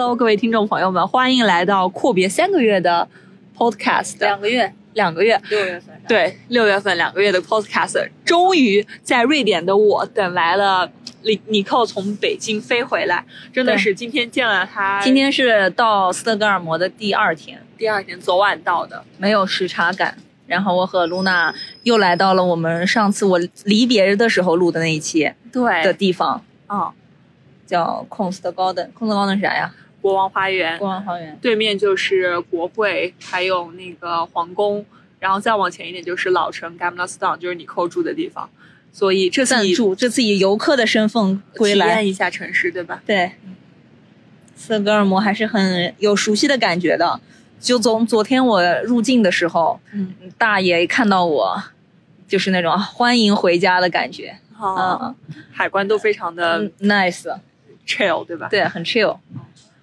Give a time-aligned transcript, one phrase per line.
[0.00, 3.08] Hello，各位听众朋友们，欢迎来到阔别三个月的
[3.56, 6.00] Podcast，两个月，两个月，六月份。
[6.06, 10.88] 对，六月份两个月的 Podcast，终于在瑞典的我等来了
[11.22, 20.16] 尼尼寇从北京飞回来，真的是今天见了他，今天是到斯德哥尔摩的第二天，第二天昨晚到的，没有时差感。
[20.46, 25.82] 然后我和露娜又来到了我们上次我离别的时候录的那一期对。
[25.82, 26.92] 的，地方，啊、
[27.66, 28.90] 叫 Konst Garden。
[28.96, 29.74] Konst Garden 是啥呀？
[30.08, 31.38] 国王花园国王花园。
[31.40, 34.84] 对面就是国会，还有那个皇宫，
[35.18, 38.48] 然后再往前一点就是老城 Gamla Stan，就是你扣住的地方，
[38.92, 43.02] 所以这次以赞助这次以游客的身份归来体验，一下城市，对吧？
[43.06, 43.32] 对，
[44.56, 47.20] 斯德哥尔摩还是很有熟悉的感觉的。
[47.60, 51.60] 就从昨天我入境的时候，嗯，大爷看到我，
[52.28, 55.12] 就是那种啊欢迎回家的感觉，啊、
[55.50, 58.46] 海关都非常的嗯，nice，chill，对吧？
[58.48, 59.18] 对，很 chill。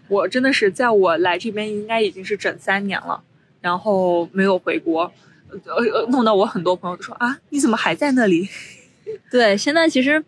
[0.07, 3.21] 我真的是在我来这边应该已经是整三年了，
[3.61, 5.11] 然后没有回国，
[5.49, 8.47] 呃呃，弄到我很多朋友都说啊，你怎么还在那里？
[9.31, 10.23] 对，现在其实，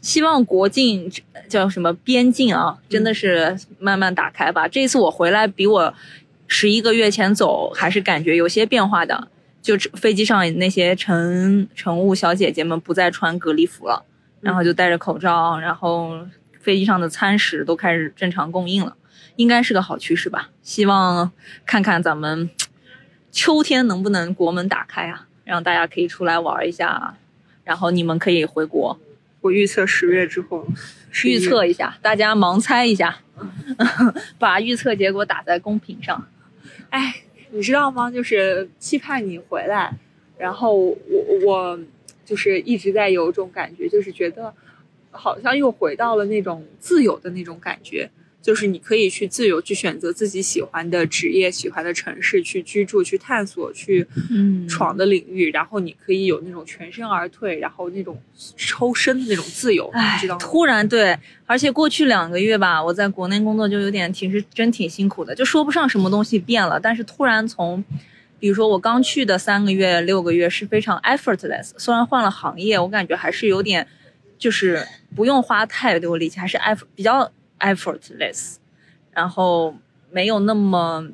[0.00, 1.10] 希望国境
[1.48, 4.66] 叫什么边境啊，真的是慢慢打开吧。
[4.66, 5.94] 这次我回来，比我
[6.46, 9.28] 十一个月前走还是感觉有些变化的。
[9.62, 14.02] 就飞机上那些乘乘务小姐姐们不再穿隔离服了，
[14.40, 16.18] 然后就戴着口罩，然后
[16.60, 18.96] 飞机上的餐食都开始正常供应了，
[19.36, 20.50] 应该是个好趋势吧。
[20.62, 21.32] 希望
[21.66, 22.48] 看看咱们
[23.32, 27.16] 秋天能不能国门打开啊，让大家可以出来玩一下，
[27.64, 29.00] 然后你们可以回国
[29.40, 30.66] 我预测十月之后，
[31.24, 33.16] 预测一下，大家盲猜一下，
[34.38, 36.28] 把预测结果打在公屏上。
[36.90, 38.10] 哎，你知道吗？
[38.10, 39.90] 就是期盼你回来，
[40.36, 40.96] 然后我
[41.46, 41.80] 我
[42.24, 44.52] 就是一直在有一种感觉，就是觉得
[45.10, 48.10] 好像又回到了那种自由的那种感觉。
[48.42, 58.18] 就是你可以去自由去选择自己喜欢的职业、喜欢的城市去居住、去探索、去嗯闯的领域，然后你可以有那种全身而退，然后那种
[58.56, 60.40] 抽身的那种自由，你知道，吗？
[60.40, 67.84] 突然对，而且过去两个月吧，我在国内工作就有点，其实真挺辛苦的，就说不上什么东西变了，但是突然从，
[68.38, 73.86] 比如说我刚去的三个月、六个月是非常 effortless，虽然换了行业，我感觉还是有点，
[74.40, 74.84] 就是
[75.14, 77.30] 不用花太多力气，还是 effort 比较
[77.60, 78.56] effortless，
[79.12, 79.76] 然后
[80.10, 81.06] 没有那么。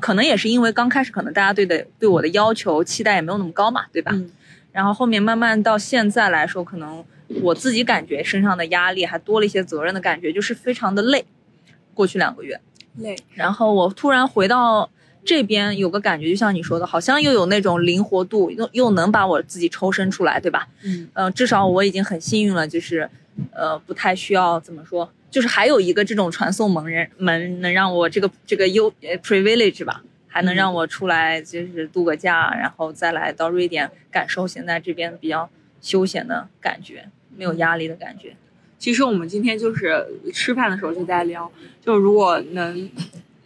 [0.00, 4.10] 可能也是因为刚开始，可能大家对的对我的要求期待也没有那么高嘛，对吧？
[4.14, 4.30] 嗯
[4.72, 7.04] 然后后面慢慢到现在来说，可能
[7.42, 11.24] 我自己感觉身上的压力还多了一些责任的感觉，就是非常的累。
[11.94, 12.60] 过去两个月，
[12.96, 14.90] 累，然后我突然回到
[15.24, 20.68] 这边，有个感觉，就像你说的，好像又有那种灵活度，又又能把我自己抽身出来，对吧？
[20.82, 23.08] 嗯呃、至少我已经很幸运了，就是，
[23.52, 35.48] 呃，不太需要怎么说，就是还有一个这种传送门人门能让我这个这个优呃 privilege 吧，还能让我出来就是度个假，然后再来到瑞典感受现在这边比较
[35.80, 38.36] 休闲的感觉，没有压力的感觉。
[38.78, 42.90] 其实我们今天就是吃饭的时候就在聊，就如果能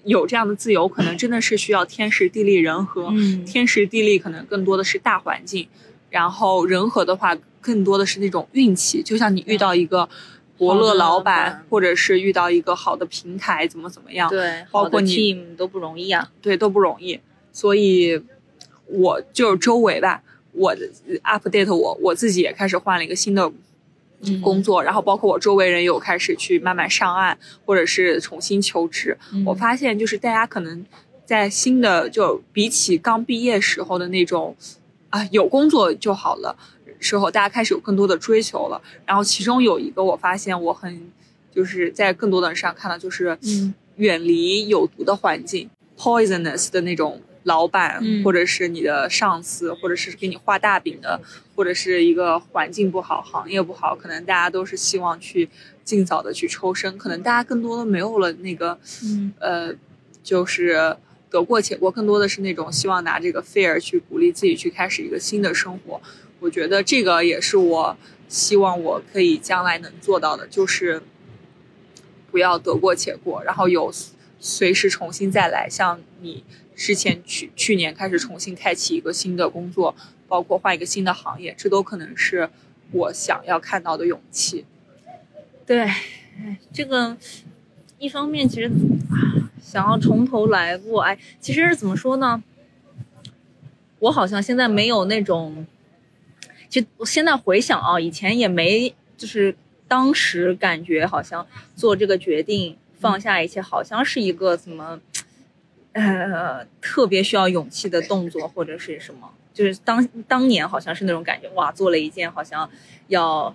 [0.04, 3.09] 有这样的自由，可能真的是需要天时地利人和。
[3.12, 5.69] 嗯天时地利可能更多的是大环境，
[6.10, 9.03] 然后人和的话更多的是那种运气。
[9.03, 10.08] 就像你遇到一个
[10.56, 16.31] 伯乐老板板，或者是遇到一个好的平台，怎么怎么样，对，包括你 team 都不容易啊。
[16.41, 17.19] 对，都不容易。
[17.53, 18.20] 所以，
[18.87, 20.22] 我就是周围吧，
[20.53, 20.88] 我的
[21.25, 23.55] update 我我自己也开始换了一个新的嗯
[24.43, 29.17] 工作，然后包括我周围人有开始去慢慢上岸，或者是重新求职。
[29.32, 30.85] 嗯我发现就是大家可能
[31.25, 34.56] 在新的就比起刚毕业时候的那种
[35.11, 36.56] 啊有工作就好了
[37.00, 38.81] 时候，大家开始有更多的追求了。
[39.06, 41.11] 然后其中有一个我发现我很
[41.55, 51.21] 就是在更多的人身上看到，就是嗯远离有毒的环境，poisonous 的那种老板，嗯或者是你的上司，或者是给你画大饼的，
[51.56, 55.49] 或者是一个环境不好、行业不好，可能大家都是希望去
[55.83, 59.75] 尽早的去抽身，可能大家更多的没有了那个，嗯呃，
[60.23, 60.97] 就是
[61.31, 66.00] 得过且过，更多的是那种希望拿这个 fear 去鼓励自己去开始一个新的生活。
[66.41, 67.97] 我觉得这个也是我
[68.29, 71.03] 希望我可以将来能做到的，就是
[72.31, 73.91] 不要得过且过，然后有
[74.40, 75.69] 随时重新再来。
[75.69, 76.44] 像你
[76.75, 79.94] 之前去去年开始重新开启一个新的工作，
[80.29, 82.49] 包括换一个新的行业，这都可能是
[82.93, 84.64] 我想要看到的勇气。
[85.67, 85.88] 对，
[86.73, 87.17] 这个
[87.99, 88.70] 一方面其实
[89.61, 92.43] 想要从头来过，哎，其实怎么说呢？
[93.99, 95.67] 我好像现在没有那种，
[96.70, 99.56] 就我现在回想啊，以前也没，就是
[99.88, 101.44] 当时感觉好像
[101.75, 105.00] 做这个决定放下一切，好像是一个怎么，
[105.93, 112.69] 呃，特别需要勇气的动作或者是什么，就是当当年好像是那种感觉，哇，做了一件好像
[113.09, 113.55] 要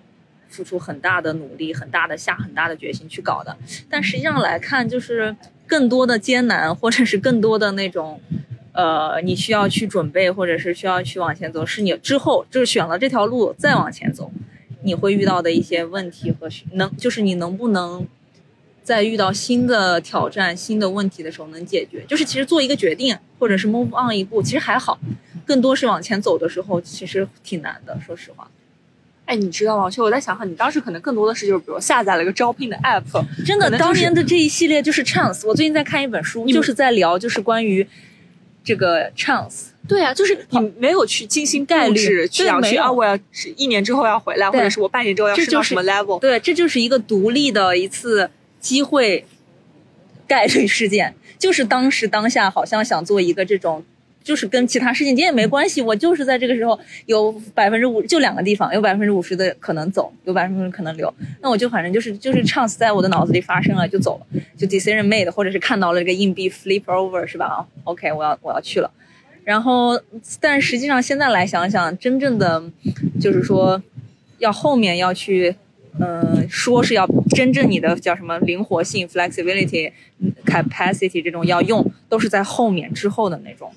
[0.49, 3.57] 付出很大的努力、很大的下很大的决心去搞的，
[3.89, 5.35] 但实际上来看，就是
[5.65, 8.21] 更多的艰难，或者是更多的那种，
[8.71, 14.31] 呃，你需要去准备，或者是需要去往前走，是你之后就是选了这条路再往前走，
[14.83, 18.05] 你会遇到的一些问题和需能，就是你能不能
[18.83, 22.03] 在遇到新的挑战、新的问题的时候能解决。
[22.07, 24.99] 就是其实做一个决定，或者是 move on 一步，其实还好，
[25.45, 28.49] 更多是往前走的时候，其实挺难的，说实话。
[29.25, 29.89] 哎，你知道吗？
[29.89, 35.47] 其实我在想哈，你当时可能更多的是就是，比如下载了一个招聘的 app，真的，就是当年的这一系列就是 chance。
[35.47, 37.87] 我最近在看一本书，就是在聊就是关于
[38.65, 39.67] 这个 chance。
[39.87, 43.17] 对啊，就是你没有去精心概率去想去啊，我要
[43.55, 46.19] 一年之后要回来，或者是我半年之后要升到什么 level。
[46.19, 48.29] 对，这就是一个独立的一次
[48.63, 49.23] 机会
[50.25, 53.83] 概率事件， 就是当时当下好像想做一个这种。
[54.23, 61.13] 就是跟其他事情也没关系，我就是在这个时候有百分之五，就两个地方有百分之五十的可能走，有百分之可能留。
[61.41, 67.45] 那我就反正就是就是 chance 在我的脑子里发生了就走了，就 decision made，或者是看到了这个硬币 flip over 是吧？
[67.47, 68.89] 啊，OK，我要我要去了。
[69.43, 69.99] 然后，
[70.39, 72.63] 但实际上现在来想想，真正的
[73.19, 73.83] 就是说，
[74.37, 75.53] 要后面要去，
[75.99, 83.71] 嗯、说是要真正你的叫什么灵活性 flexibility、嗯 capacity 这种要用，都是在后面之后的那种。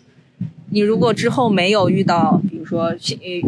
[0.70, 2.92] 你如果之后没有遇到，比如说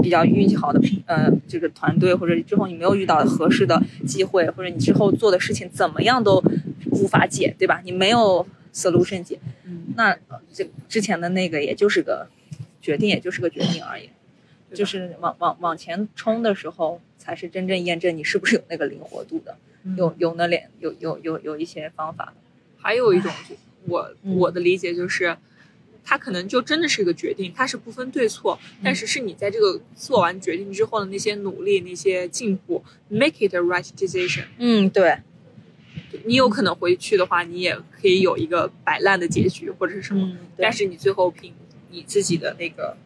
[0.02, 6.42] 比较运气好的呃这个团队，或者之后你没有遇到合适的机会，或者你之后做的事情怎么样都
[6.92, 7.80] 无法解，对吧？
[7.84, 9.38] 你没有 solution 解，
[9.96, 12.28] 那呃这之前的那个也就是个
[12.80, 14.08] 决定，也就是个决定而已。
[14.74, 19.56] 就是往往往前冲的时候，才是真正验证你是不是有那个灵活度的，
[19.96, 22.34] 有有那两有有有有一些方法。
[22.80, 23.54] 还有一种就，
[23.92, 24.36] 我嗯。
[24.36, 25.36] 我的理解就是，
[26.04, 28.82] 它可能就真的是一个决定，它是不分对错，嗯。
[28.84, 34.44] 但是是你在这个做完决定之后的那些努力、那些进步，make it a right decision。
[34.58, 35.18] 嗯，对，
[36.24, 41.52] 你有可能回去的话，你也可以有一个摆烂的结局或者是什么，嗯，但是你最后凭
[41.90, 42.96] 你自己的那个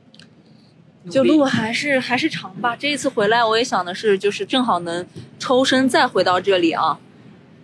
[1.11, 2.77] 就路还是还是长吧。
[2.77, 5.07] 这一次回来，我也想的是，就是正好能
[5.39, 6.99] 抽身再回到这里啊，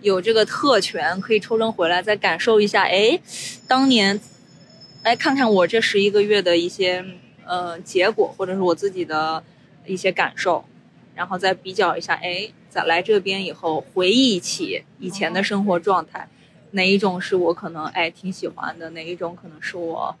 [0.01, 3.19] 有这个特权可以抽身回来，再感受一下，哎，
[3.67, 4.19] 当年，
[5.03, 7.05] 哎，看看我这十一个月的一些
[7.45, 9.43] 呃结果，或者是我自己的
[9.85, 10.65] 一些感受，
[11.15, 16.27] 然后再比较一下，哎，在来这边以后，回忆起以前的生活状态，
[16.71, 20.15] 哪一种是我可能哎挺喜欢的，哪一种可能是我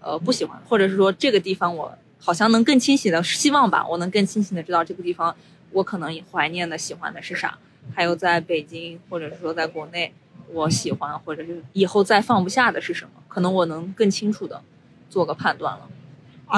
[0.00, 5.36] 呃不喜欢，或者是说这个地方我好像能更清晰的希望吧，我能更清晰的知道这个地方
[5.72, 7.58] 我可能怀念的、喜欢的是啥，
[7.94, 10.10] 还有在北京或者是说在国内
[10.50, 14.62] 我喜欢或者是以后再放不下的是什么，可能我能更清楚的
[15.10, 15.86] 做个判断了。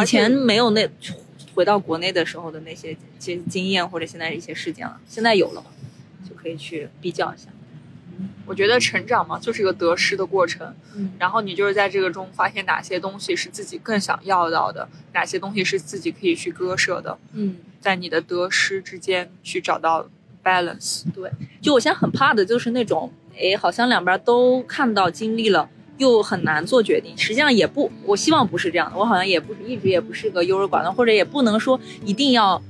[0.03, 0.89] 以前没有那
[1.55, 5.67] 回到国内的时候的那些经经验或者现在一些事件了，现在有了嘛，
[6.29, 7.49] 就可以去比较一下。
[8.47, 10.67] 我觉得成长嘛，就是一个得失的过程。
[10.95, 20.09] 嗯然后你就是在这个中发现哪些东西是自己更想要到的，哪些东西是自己可以去割舍的，嗯，在你的得失之间去找到
[20.45, 21.05] balance。
[21.15, 21.31] 对，
[21.61, 25.69] 就我现在很怕的就是那种，哎，好像两边都看到经历了，
[25.99, 27.17] 又很难做决定。
[27.17, 28.97] 实际上也不，我希望不是这样的。
[28.99, 32.63] 我好像也不是一直也不是个优柔寡断，或者也不能说一定要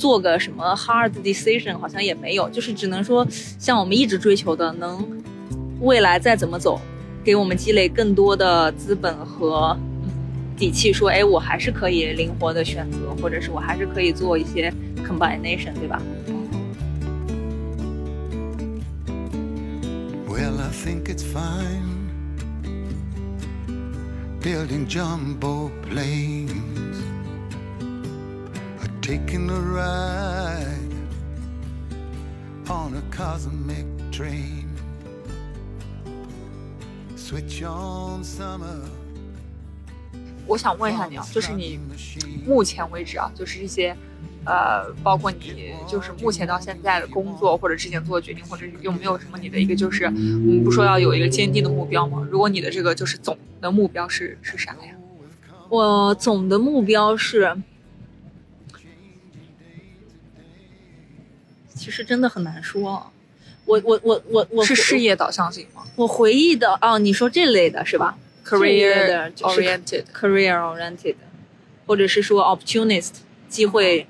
[0.00, 3.26] 做个什么 hard decision，好像也没有，就是只能说
[3.58, 5.06] 像我们一直追求的，能
[5.82, 6.80] 未来再怎么走，
[7.22, 9.76] 给我们积累更多的资本和
[10.56, 14.72] 底气，说，哎，我还是可以灵活的选择，或者是我还是可以做一些
[15.06, 16.00] combination，对吧
[20.26, 22.08] ？Well, I think it's fine
[24.40, 26.69] building jumbo planes.
[29.10, 30.94] Taking a ride
[32.68, 34.68] on a cosmic train.
[37.16, 38.84] Switch on summer
[40.46, 41.80] 我想问一下你啊，就是你
[42.46, 43.96] 目前为止啊，就是一些，
[44.44, 52.24] 呃，包括你就是目前到现在的工作，或者之前做的决定，或者有没有什么你的一个就是，我们不说要有一个坚定的目标吗？
[52.30, 54.94] 如果你的这个就是总的目标是是啥呀？
[55.68, 57.56] 我总的目标是，
[61.80, 63.06] 其实真的很难说啊。
[63.64, 70.04] 我我我我我是事业导向型吗我回忆的哦，你说这类的是吧？Career 的就是 oriented。
[70.12, 71.14] career oriented，
[71.86, 73.12] 或者是说 opportunist
[73.48, 74.06] 机会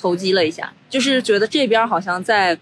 [0.00, 2.56] 投机了一下，就是觉得这边好像在，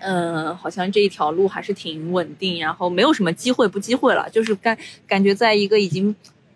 [0.00, 4.76] 嗯、好像这一条路还是挺稳定，然后没有什么机会不机会了，就是感
[5.08, 6.14] 感觉在一个已经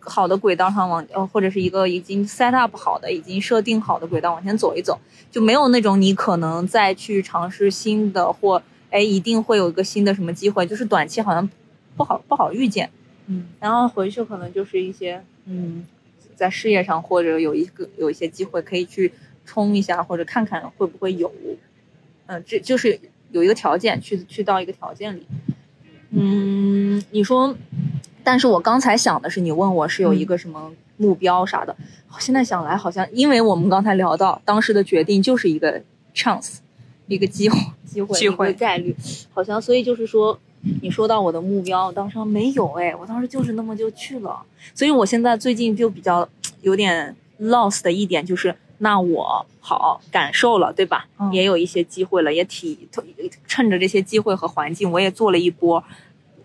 [0.09, 4.99] 好的轨道上往，呃，或者是一个已经 set up 好的、已经设定好的轨道往前走一走，
[5.31, 11.49] 就没有那种你可能再去尝试新的或哎一定会有一个新的什么机会，就是短期好像
[11.97, 12.91] 不好不好预见。
[13.27, 15.85] 嗯然后回去可能就是一些嗯，
[16.35, 19.13] 在事业上或者有一个有一些机会可以去
[19.45, 21.31] 冲一下，或者看看会不会有，
[22.27, 22.99] 嗯、这就是
[23.31, 25.27] 有一个条件去去到一个条件里，
[26.11, 27.55] 嗯，你说，
[28.29, 31.75] 但是我刚才想的是，你问我是有一个什么目标啥的，
[32.19, 35.81] 现在想来好像，因为我们刚才聊到当时的决定就是一个
[36.15, 36.57] chance，
[37.07, 38.95] 一个机会，机会，机会概率，
[39.33, 40.39] 好像所以就是说，
[40.83, 44.43] 你说到我的目标，当时没有哎，我当时就是那么就去了，
[44.75, 46.29] 所以我现在最近就比较
[46.61, 51.07] 有点 lost 的一点就是，那我好感受了，对吧？
[51.19, 52.87] 嗯也有一些机会了，也体
[53.47, 55.83] 趁着这些机会和环境，我也做了一波。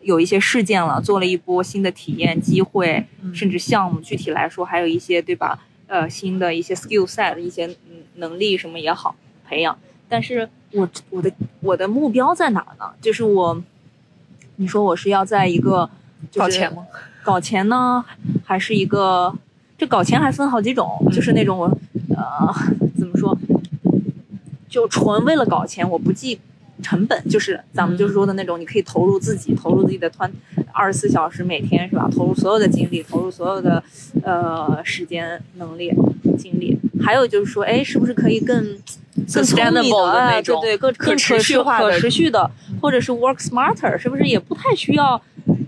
[0.04, 4.00] 有一些事件了，做了一波新的体验机会，嗯甚至项目。
[4.02, 5.60] 具体来说，还有一些对吧？
[5.88, 9.16] 呃，新的一些 skill set，一些嗯能力什么也好
[9.48, 9.78] 培养。
[10.08, 11.32] 但是我我的
[11.62, 12.92] 我的目标在哪儿呢？
[13.02, 13.62] 就是我，
[14.58, 15.90] 你说我是要在一个、
[16.32, 16.86] 就是、搞钱吗？
[17.24, 18.04] 搞钱呢，
[18.44, 19.34] 还是一个？
[19.76, 21.66] 这搞钱还分好几种，就是那种我
[22.16, 22.54] 呃
[22.98, 23.38] 怎么说，
[24.70, 26.40] 就纯为了搞钱，我不计
[26.84, 30.32] 成本，就是咱们就是说的那种，你可以投入自己，投入自己的团，
[30.72, 32.08] 二十四小时每天是吧？
[32.16, 33.82] 投入所有的精力，投入所有的
[34.24, 35.92] 呃时间、能力、
[36.38, 36.78] 精力。
[37.02, 38.78] 还有就是说，哎，是不是可以更
[39.34, 42.50] 更聪明的哎那种对对，更可更持续化的可持续的，
[42.82, 45.20] 或者是 work smarter，是不是也不太需要？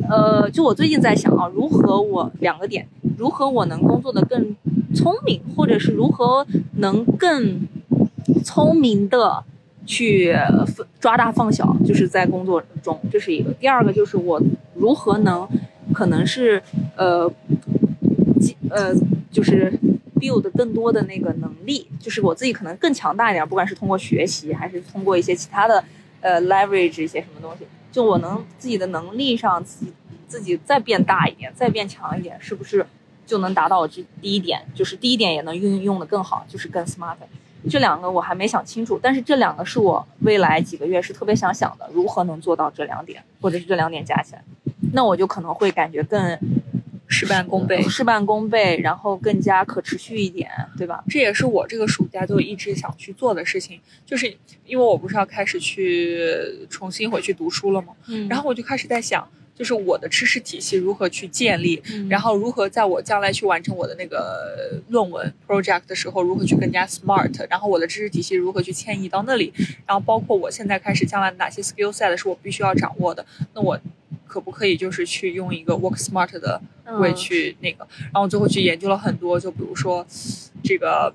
[0.07, 4.55] 呃，就我最近在想啊，如何我两个点，如何我能工作的更
[4.93, 6.45] 聪明，或者是如何
[6.77, 7.67] 能更
[8.43, 9.43] 聪明的
[9.85, 10.35] 去
[10.99, 13.51] 抓大放小，就是在工作中，这是一个。
[13.53, 14.41] 第二个就是我
[14.73, 15.47] 如何能，
[15.93, 16.61] 可能是
[16.95, 17.31] 呃，
[18.69, 18.93] 呃，
[19.31, 19.71] 就是
[20.19, 25.83] build 更多的那个能力，就是我自己可能更强大一点，不管是通过学习还是通过一些其他的
[26.21, 29.93] 呃 leverage 一些什么东西，就我能自己的能力上自己
[30.27, 32.85] 自己再变大一点，再变强一点，是不是
[33.25, 34.61] 就能达到这第一点？
[34.73, 37.15] 就是第一点也能运用的更好，就是更 smart。
[37.69, 44.43] 这两个我还没想清楚，但是这两个是我未来几个月是特别想想的，如何能做到这两点，或者是这两点加起来，
[44.93, 46.37] 那我就可能会感觉更
[47.07, 47.81] 事半功倍。
[47.83, 51.03] 事半功倍，然后更加可持续一点，对吧？
[51.07, 54.27] 这也是我这个暑假就一直想去做的事情，就是
[54.65, 57.93] 因为我不是要开始去重新回去读书了吗？
[58.07, 62.09] 嗯然后我就开始在想，就是我的知识体系如何去建立，嗯。
[62.09, 69.53] 然后如何在我将来去完成我的那个论文 project 的时候，如何去更加 smart，然后我的知识体系如何去迁移到那里，
[69.87, 73.79] 然后包括我现在开始将来哪些 skill set 是我必须要掌握的，那我
[74.27, 76.61] 可不可以就是去用一个 work smart 的
[76.99, 80.05] way 去那个，然后我最后去研究了很多，就比如说
[80.63, 81.13] 这个。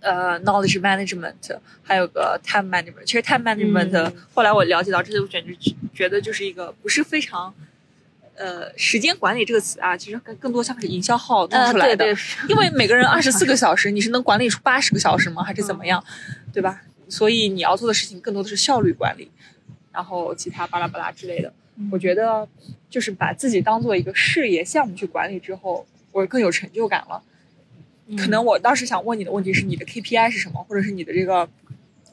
[0.00, 1.34] 呃，knowledge management，
[1.82, 3.04] 还有个 time management。
[3.04, 5.56] 其实 time management，、嗯后来我了解到，这些我简直
[5.92, 7.52] 觉得就是一个不是非常，
[8.34, 11.96] 呃，时间管理这个词啊，其实更更多像是营销号弄呃出来的。
[11.96, 15.42] 对对，因为每个人 二十四个小时，你是能管理出八十个小时吗？
[15.42, 16.02] 还是怎么样，
[16.52, 16.82] 对吧？
[17.08, 19.30] 所以你要做的事情更多的是效率管理，
[19.92, 21.52] 然后其他巴拉巴拉之类的。
[21.90, 22.46] 我觉得
[22.88, 27.22] 就是把自己当做一个事业项目去管理之后，我更有成就感了。
[28.16, 31.48] 可能我当时想问你的问题是你的 KPI 是什么，或者是你的这个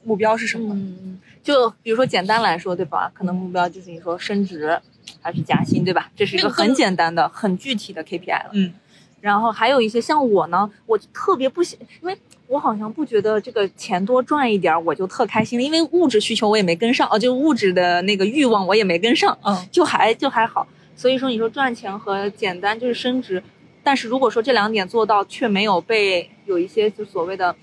[0.03, 0.73] 目标是什么？
[0.73, 3.11] 嗯，就比如说简单来说，对吧？
[3.13, 4.79] 可能目标就是你说升职
[5.21, 6.09] 还是加薪，对吧？
[6.15, 8.49] 这是一个很简单的、很具体的 KPI 了。
[8.53, 8.73] 嗯，
[9.21, 20.67] 然后还有一些像我呢，我特别不喜，因为我好像不觉得这个钱多赚一点儿我就特开心了，因为物质需求我也没跟上，哦，就物质的那个欲望我也没跟上，嗯，就还就还好。
[20.95, 23.43] 所以说，你说赚钱和简单就是升职，
[23.87, 27.55] 但是如果说这两点做到，却没有被有一些就所谓的，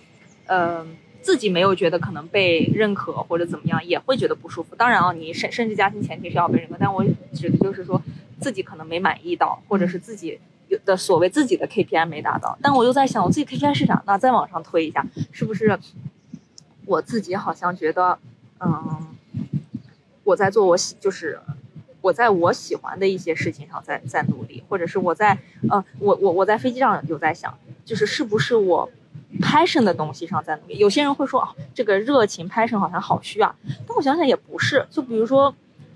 [0.46, 0.82] 呃，
[1.20, 4.74] 自己没有觉得可能被认可或者怎么样，也会觉得不舒服。
[4.74, 7.04] 当然啊，你甚甚至加薪前提是要被认可，但我
[7.34, 8.00] 指的就是说
[8.40, 10.38] 自己可能没满意到，或者是自己
[10.68, 14.02] 有的所谓自己的 KPI 没达到，但我又在想，我自己 KPI 是啥？
[14.06, 15.78] 那再往上推一下，是不是
[16.86, 18.18] 我自己好像觉得，
[18.60, 19.08] 嗯，
[20.24, 21.38] 我在做我喜，就是
[22.04, 25.38] 我在我喜欢的一些事情上在在努力，或者是我在
[25.70, 28.86] 呃，我我我在飞机上有在想，就是是不是我
[29.40, 30.76] passion 的东西上在努力？
[30.76, 33.56] 有些人会说，啊，这个热情 passion 好像好虚啊，
[33.86, 35.54] 但我想想也不是，就比如说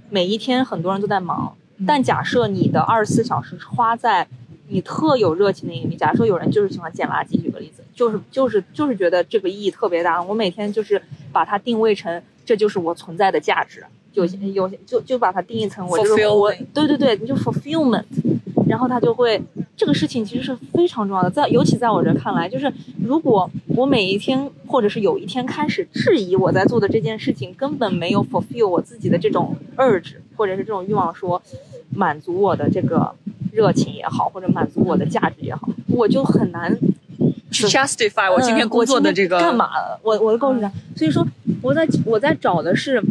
[0.08, 1.54] 每一天很多人都在忙，
[1.86, 4.26] 但假设你的二十四小时花在
[4.68, 13.84] 你特有热情的一面，假设有人就是喜欢捡垃圾，举个例子，就是就是就是觉得这个意义特别大，我每天就是把它定位成这就是我存在的价值，
[14.18, 18.04] 有些有些就就把它定义成我就是我对对对，你就 fulfillment，
[18.68, 19.40] 然后他就会
[19.76, 22.72] 这个事情其实是非常重要的，在尤其在我这看来，就是
[23.04, 31.40] 如果我每一天或者是有一天开始质疑我在做的这件事情根本没有 fulfill 我自己的这种 urge 或者是这种欲望说
[31.90, 33.14] 满足我的这个
[33.52, 36.76] 热情也好，或者满足我的价值也好，我就很难
[37.50, 39.98] 去 justify 我今天嗯工作的这个干嘛了？
[40.02, 40.70] 我我的告诉他？
[40.96, 41.26] 所以说
[41.62, 43.02] 我在我在找的是，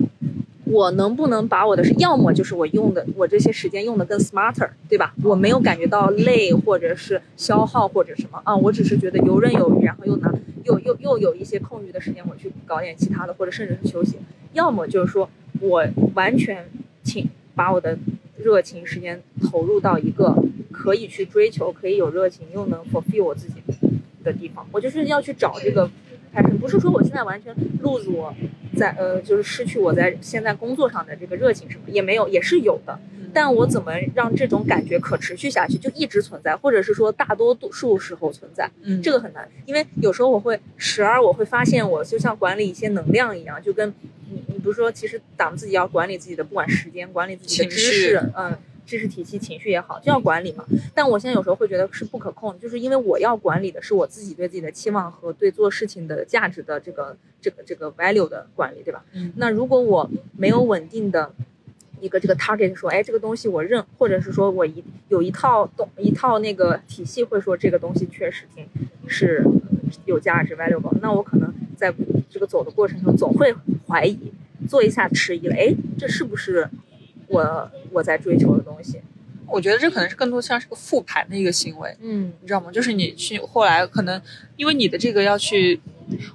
[0.70, 5.14] 我能不能把我的要么就是我用的我这些时间用的更 smarter，对吧？
[5.24, 10.34] 我没有感觉到累或者是消耗或者什么啊，我只是觉得游刃有余，然后又拿
[10.64, 14.18] 又又又有一些空余的时间，我去搞点其他的，或者甚至是休息。
[14.54, 15.30] 要么就是说
[15.62, 16.66] 我完全
[17.04, 17.98] 请把我的
[18.38, 20.36] 热情时间投入到一个
[20.72, 23.56] 可以去追求、可以有热情又能 fulfill 我自己
[24.24, 24.66] 的地方。
[24.72, 25.90] 我就是要去找这个
[26.42, 28.34] 不是说我现在完全 lose 我
[28.76, 33.00] 在呃，就是失去我在现在工作上的这个热情什么也没有，也是有的。
[33.34, 38.70] 但我怎么让这种感觉可持续下去，就一直存在，或者是说大多数时候存在？
[38.82, 43.94] 嗯这个很难，因为有时候我会时而我会发现，我就像管理一些能量一样，就跟
[44.32, 50.66] 你你不是说，其实咱们自己要管理自己的，不管时间，管理自己的知识，嗯，知识体系、情绪也好，就要管理嘛。
[50.96, 59.04] 但我现在有时候会觉得是不可控的，就是因为我要管理的是我自己对自己的期望和对做事情的价值的这个这个这个 value 的管理，对吧？
[59.14, 61.32] 嗯那如果我没有稳定的
[62.00, 68.66] 一个这个 target 说，哎，这个东西我认，或者是说我一有一套东一套那个体系会说这个东西确实挺
[69.08, 69.44] 是
[70.06, 71.94] 有价值 valuable，那我可能在
[72.30, 73.54] 这个走的过程中总会
[73.88, 74.32] 怀疑，
[74.70, 76.70] 做一下迟疑了，哎，这是不是
[77.28, 79.02] 我我在追求的东西？
[79.50, 82.70] 我觉得这可能是更多像是个复盘的一个行为，嗯你知道吗？
[82.70, 84.22] 就是你去后来可能
[84.58, 85.80] 因为你的这个要去，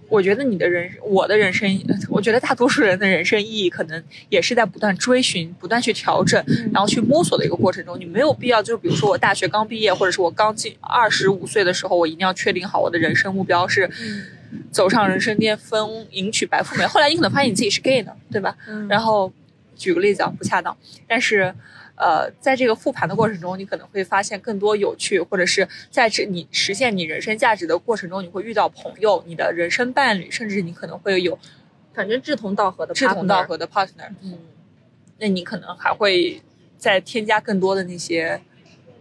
[0.09, 1.69] 我觉得你的人我的人生，
[2.09, 8.01] 我觉得大多数人的人生意义可能也是在不断追寻、不断去调整，然后去摸索的一个过程中。
[8.01, 13.91] 你没有必要，就比如说我大学刚毕业，或者是我刚进二十五岁的时候，我一定要确定好我的人生目标是
[14.71, 16.87] 走上人生巅峰，迎娶白富美。
[16.87, 18.57] 后来你可能发现你自己是 gay 呢，对吧？
[18.67, 19.31] 嗯然后
[19.83, 20.77] 举个例子啊，不恰当，
[21.09, 21.53] 但是
[21.97, 31.37] 呃，在这个复盘的过程中，你可能会发现更多有趣，或者是在这你实现你人生价值的过程中，你会遇到朋友、你的人生伴侣，甚至你可能会有
[31.93, 34.09] 反正志同道合的，志同道，合的 partner。
[34.23, 34.39] 嗯
[35.19, 36.43] 那你可能还会
[36.77, 38.41] 再添加更多的那些，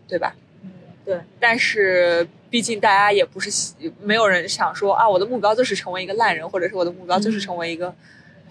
[0.07, 0.35] 对吧？
[0.63, 0.69] 嗯，
[1.03, 7.95] 对，但是毕竟大家也不是没有人想说啊，我的目标就是成为一个烂人，或者是我的目标就是成为一个，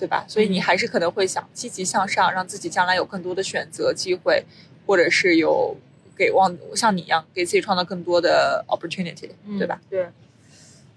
[0.00, 0.24] 对吧？
[0.26, 4.42] 所以你还是可能会想积极向上，让自己将来有更多的选择机会，
[4.86, 5.76] 或者是有
[6.16, 9.78] 给往像你一样给自己创造更多的 opportunity，、对吧？？
[9.90, 10.08] 对。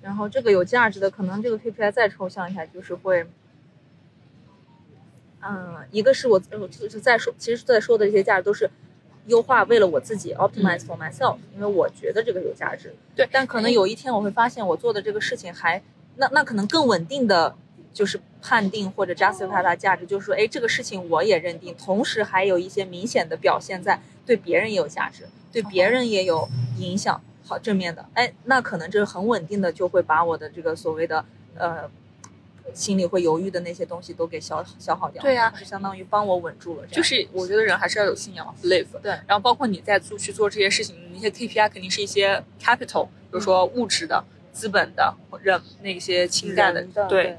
[0.02, 3.26] 然后这个有价值的，可能这个 KPI 再抽象一下，就是会，
[5.42, 8.70] 嗯，一个是我呃就是在说，其实在说的这些价值都是
[9.28, 12.94] 优化为了我自己 optimize for myself，、因为我觉得这个有价值。
[13.16, 15.82] 对但可能有一天我会发现，我做的这个事情还
[16.18, 17.56] 那那可能更稳定的
[17.93, 31.23] 就是判定或者 justify 它的价值，就是说，哎，这个事情我也认定，同时还有一些明显的表现在对别人也有价值，对别人也有影响，好正面的，哎，那可能这是很稳定的，就会把我的这个所谓的
[31.56, 31.89] 呃。
[32.73, 36.88] 心里会犹豫的那些东西都给消消耗掉，对呀就相当于帮我稳住了。
[36.88, 38.88] 就是我觉得人还是要有信仰，believe。
[39.01, 47.38] 对然后包括你在做去做这些事情，那些 KPI 肯定是一些 capital，比如说物质的、资本的、人那些情感人的对。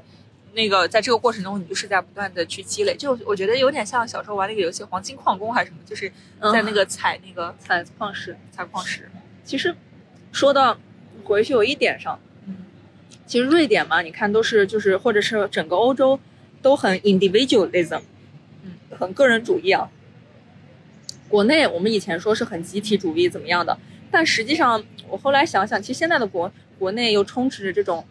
[0.55, 6.09] 那个在这个过程中，你就是在不断的去积累，就我觉得有点像小时候玩那个游戏《黄金矿工》还是什么，就是
[6.53, 8.35] 在那个采那个采矿石。
[8.51, 9.09] 采矿石。
[9.43, 9.75] 其实
[10.31, 10.77] 说到
[11.25, 12.55] 回去有一点上，嗯，
[13.27, 16.19] 其实瑞典嘛，你看都是就是或者是整个欧洲
[16.61, 18.01] 都很 individualism，
[18.63, 19.89] 嗯，很个人主义啊。
[21.27, 23.77] 国内我们以前说是很集体主义怎么样的，
[24.09, 28.05] 但实际上我后来想想，其实现在的国国内又充斥着这种，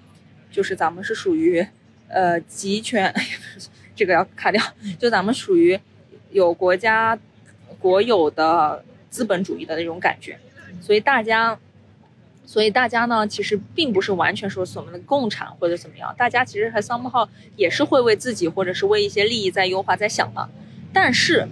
[0.50, 1.66] 就是咱们是属于
[2.14, 3.12] 呃集权，
[3.94, 4.62] 这个要卡掉，
[4.98, 5.79] 就咱们属于
[6.31, 7.18] 有国家
[7.79, 10.38] 国有的资本主义的那种感觉。
[10.81, 11.59] 所以大家，
[12.46, 20.48] 所以大家呢，其实并不是完全说所谓的共产或者怎么样，大家其实还 somehow 也是会为自己或者是为一些利益在优化在想的。
[20.92, 21.48] 但是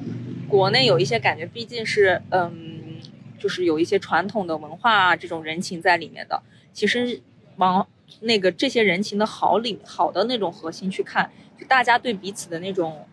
[0.48, 3.00] 国内有一些感觉，毕竟是嗯，
[3.38, 6.42] 就是有一些传统的文化，这种人情在里面的。
[6.72, 7.20] 其实
[7.56, 7.86] 往
[8.20, 13.06] 那个这些人情的好里好的那种核心去看，就大家对彼此的那种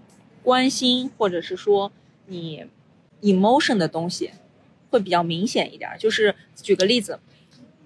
[0.44, 1.92] 关心，或者是说
[2.28, 2.66] 你
[3.22, 4.32] emotion 的东西，
[4.90, 5.90] 会比较明显一点。
[6.00, 7.20] 就是举个例子，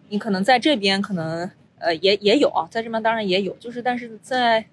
[0.09, 1.49] 你可能在这边可能
[1.79, 4.65] 呃也也有啊，在这边当然也有，就是但是在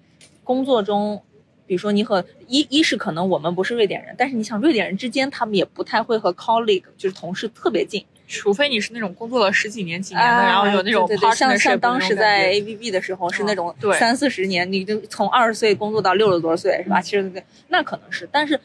[0.43, 1.21] 工作中。
[1.67, 13.97] 比如说，你和一一是可能我们不是瑞典人，但是你想瑞典人之间，他们也不太会和 colleague 就是同事特别近，除非你是那种工作了十几年、几年的，哎然后有那种对对对像像当时在 ABB 的时候是那种对。
[13.99, 17.01] 三四十年，你就从二十岁工作到六十多岁是吧？
[17.01, 17.29] 其实
[17.67, 18.57] 那可能是，但是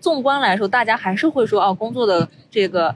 [0.00, 2.94] 纵观来说，大家还是会说哦，工作的这个呃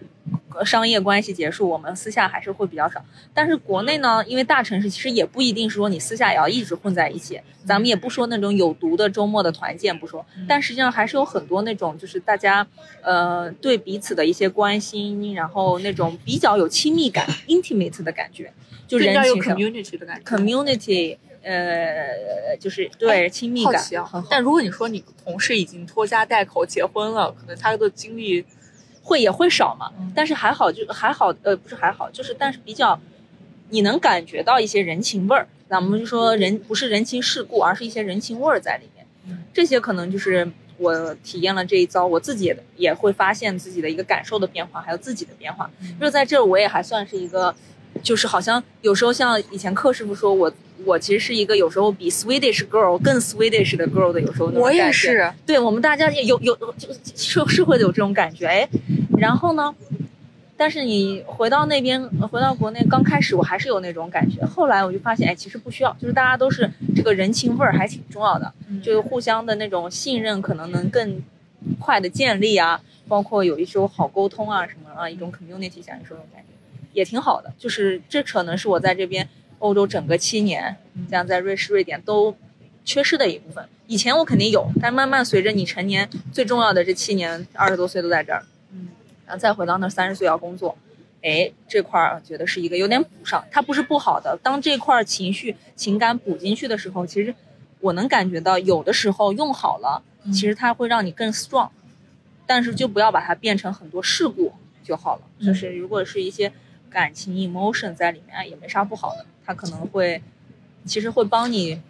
[0.65, 3.03] 商业关系结束，我们私下还是会比较少。
[3.35, 12.67] 但是国内呢，因为大城市其实也不一定是说你私下也要一直混在一起，咱们也不说那种有毒的周末的团建不说，但实际上还是有很多那种就是大家
[13.03, 18.53] 呃对彼此的一些关心，然后那种比较有亲密感、intimate 的感觉，
[18.87, 20.37] 就人情上 community 的感觉。
[20.37, 24.29] community，呃，就是对亲密感啊很好。
[24.31, 28.45] 但如果你说你同事已经拖家带口结婚了，可能他的经历
[29.03, 32.99] 会也会少嘛，嗯但是还好就还好，呃，不是还好，就是但是比较，
[33.71, 35.47] 你能感觉到一些人情味儿。
[35.69, 39.07] 咱们就说人不是人情世故，而是一些人情味儿在里面。
[39.29, 45.71] 嗯这些可能就是我体验了这一遭，我自己也也会发现自己的一个感受的变化，还有自己的变化。
[45.81, 47.55] 嗯就是在这儿我也还算是一个，
[48.03, 50.53] 就是好像有时候像以前柯师傅说我。
[50.85, 58.47] 我其实是一个有时候比 Swedish girl 更 Swedish 的 girl 的，有时候那种我也是，对我们大家也有有就是是会有这种感觉。
[58.47, 58.68] 哎，
[59.18, 59.75] 然后呢，
[60.57, 71.23] 但是你回到那边，回到国内，刚开始我还是有那种感觉，后来我就发现哎，其实不需要，就是大家都是这个人情味儿还挺重要的，就是互相的那种信任可能能更
[71.79, 76.49] 快的建立啊，包括有一种好沟通啊什么啊，一种 community 像你说的感觉
[76.92, 79.27] 也挺好的，就是这可能是我在这边
[79.62, 80.77] 欧洲整个七年，
[81.09, 82.37] 这样在瑞士、瑞典都
[82.85, 83.64] 缺失的一部分。
[83.87, 88.88] 以前我肯定有，但慢慢随着你成年，最重要的这七年，二十多岁都在这儿，嗯，
[89.25, 90.77] 然后再回到那三十岁要工作，
[91.22, 94.37] 哎，这块儿觉得是一个有点补上，它不是不好的。
[94.42, 97.33] 当这块儿情绪、情感补进去的时候，其实
[97.79, 101.68] 我能感觉到，有的时候用好了，其实它会让你更 strong，
[102.46, 105.22] 但是就不要把它变成很多事故就好了。
[105.44, 106.53] 就是如果是一些
[106.93, 110.23] 感情 emotion 在里面，哎也没啥不好的，它可能会
[110.85, 111.81] 其实会帮你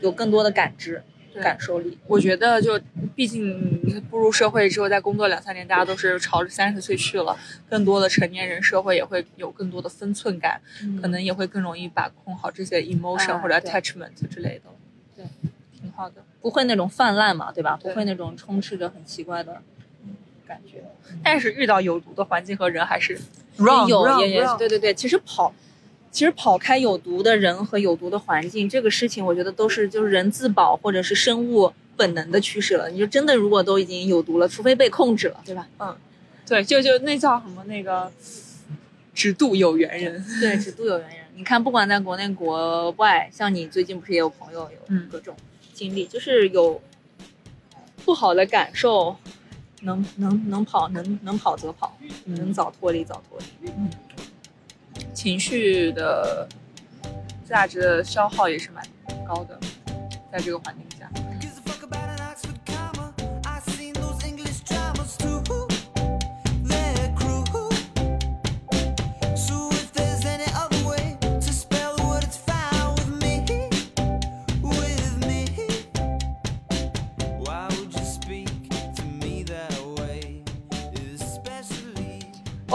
[0.00, 1.02] 有更多的感知、
[1.40, 1.98] 感受力。
[2.06, 2.80] 我觉得就
[3.14, 7.36] 毕竟步入社会之后，再工作两三年，大家都是朝着三十岁去了，
[7.68, 10.60] 更多的成年人社会也会有更多的分寸感，
[11.00, 14.70] 可能也会更容易把控好这些 emotion 或者 attachment 之类的。
[15.16, 15.24] 对，
[15.80, 16.22] 挺好的。
[16.40, 17.78] 不会那种泛滥嘛，对吧？
[17.82, 19.62] 不会那种充斥着很奇怪的
[20.46, 20.84] 感觉。
[21.22, 23.18] 但是遇到有毒的环境和人，还是
[23.88, 25.54] 有也也对对对，其实跑，
[26.10, 32.88] 其实跑开有毒的人和有毒的环境，这个事情我觉得都是就是人自保或者是生物本能的趋势了。
[32.90, 35.68] 你就真的如果都已经有毒了，除非被控制了，对吧？
[35.78, 35.96] 嗯
[36.46, 38.12] 对，就就那叫什么那个，
[39.14, 40.22] 只渡有缘人。
[40.40, 41.18] 对，只渡有缘人。
[41.36, 45.34] 你看，不管在国内国外，像你最近不是也有朋友有嗯各种
[45.72, 46.80] 经历，就是有
[48.04, 49.16] 不好的感受，
[49.84, 53.70] 能能能跑能能跑则跑，能早脱离早脱离。
[55.12, 56.48] 情绪的
[57.48, 58.84] 价值的消耗也是蛮
[59.26, 59.58] 高的，
[60.32, 60.83] 在这个环境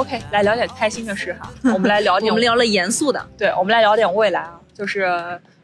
[0.09, 5.07] OK，来聊点开心的事哈， 我们来聊点我们聊了严肃的，对，我们来聊点未来啊，就是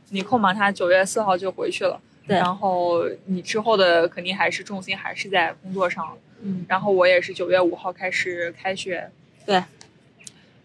[0.10, 2.38] 你控嘛，他九月四号就回去了，对。
[2.38, 9.10] 然后你之后的肯定还是重心还是在工作上，嗯，然后我也是九月五号开始开学，
[9.48, 9.64] 对，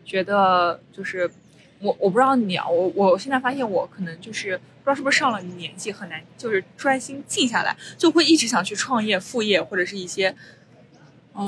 [0.05, 1.31] 觉得就是
[1.79, 10.37] 我我不知道你啊，我我现在发现我可能就是不知道是不是上了年纪很难，就是专心静下来，就会一直想去创业、副业或者是一些，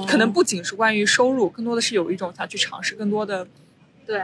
[0.09, 3.47] 可能不仅是关于收入，更多的是有一种想去尝试更多的
[4.07, 4.23] 对。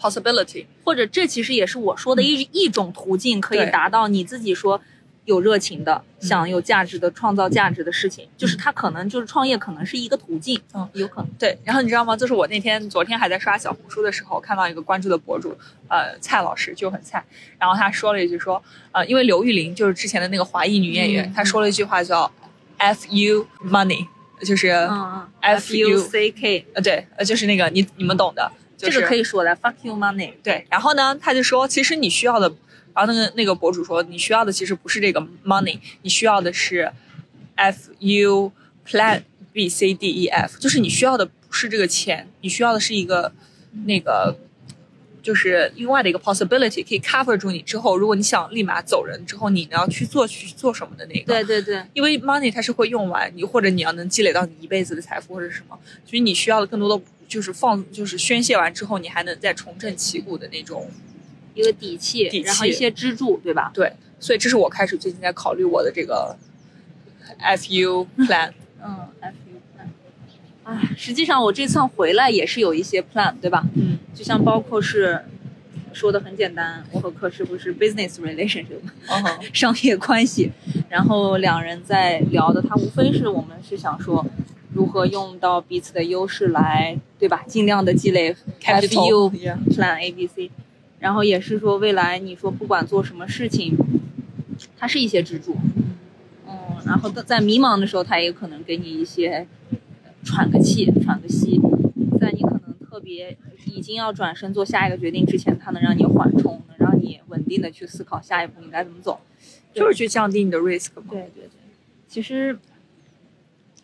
[0.00, 0.66] possibility。
[0.84, 4.78] 或者这其实也是我说的一、一种途径，可以达到你自己说
[5.24, 11.30] 有热情的，想有价值的、创造价值的事情，就是他可能就是创业，可能是一个途径，嗯，有可能。
[11.38, 12.14] 对，然后你知道吗？
[12.14, 15.56] 就是我那天昨天还在刷小红书的时候，看到一个关注的博主，
[15.88, 17.24] 呃，蔡老师就很菜，
[17.58, 22.30] 然后他说了一句说，呃，因为刘玉玲就是之前的那个华裔女演员，嗯她说了一句话叫
[22.76, 24.06] “f u money”，
[24.44, 25.28] 就是嗯嗯。
[25.40, 30.32] F U U C K，呃对，呃就是那个你你们懂的，就是、这个可以说的，fuck you money。
[30.42, 32.48] 对，然后呢，他就说，其实你需要的，
[32.94, 36.90] 然后那个那个博主说，你需要的其实不是这个 money，你需要的是
[37.56, 38.52] F U
[38.88, 43.32] plan B C D E F，就是你需要的不是这个钱，你需要的是一个
[43.84, 44.36] 那个
[45.24, 51.32] 就是另外的一个 possibility，可以 cover 住你之后，如果你想立马走人之后，你要去做去做什么的那个。
[51.32, 60.88] 对对对，因为 money 它是会用完，你或者你要能积累到你一辈子的财富或者是什么，所以你需要的更多的就是放，就是宣泄完之后，你还能再重振旗鼓的那种。
[61.54, 63.70] 一个底气，底气然后一些支柱，对吧？
[63.72, 66.36] 对，所以这是我开始最近在考虑我的这个
[67.40, 68.50] FU plan。
[68.84, 69.08] 嗯
[70.64, 73.64] 哎，实际上我这趟回来也是有一些 plan，对吧？
[73.74, 75.24] 嗯，就像包括是
[75.92, 80.50] 说的很简单，我和柯师傅是 business relationship，哦 商业关系，
[80.88, 84.24] 然后两人在聊的，他无非是我们是想说。
[84.76, 87.44] 如何用到彼此的优势来，对吧？
[87.46, 90.50] 尽量的积累 Capital，FU yeah plan A B C，
[90.98, 93.76] 然后也是说未来你说不管做什么事情，
[94.76, 95.56] 它是一些支柱，
[96.48, 96.52] 嗯，
[96.84, 99.46] 然后在迷茫的时候，他也可能给你一些
[100.24, 101.60] 喘个气、喘个息，
[102.18, 109.20] 在你可能特别已经要转身做下一个决定之前，它能让你缓冲，能让你稳定的去思考下一步应该怎么走。
[109.72, 111.04] 就是去降低你的 risk 嘛。
[111.10, 111.50] 对对对，
[112.08, 112.56] 其实，